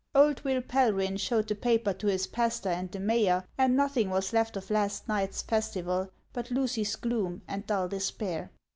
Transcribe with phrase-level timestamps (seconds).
[0.15, 4.33] Old Will Pelryhn showed the paper to his pastor and the mayor, and nothing was
[4.33, 8.49] left of last night's festival but Lucy's gloom and dull despair.